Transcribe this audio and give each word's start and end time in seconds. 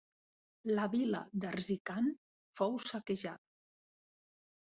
La 0.79 0.85
vila 0.93 1.19
d'Erzincan 1.43 2.09
fou 2.61 2.79
saquejada. 2.85 3.45